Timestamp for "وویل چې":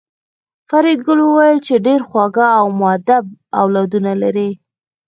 1.23-1.75